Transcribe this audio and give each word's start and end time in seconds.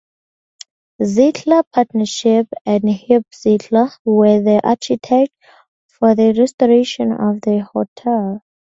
Zeidler 1.03 1.61
Partnership 1.71 2.47
and 2.65 2.85
Eb 2.89 3.23
Zeidler 3.31 3.91
were 4.03 4.41
the 4.41 4.59
architects 4.63 5.35
for 5.89 6.15
the 6.15 6.33
restoration 6.35 7.11
of 7.11 7.39
the 7.41 7.59
hotel. 7.71 8.41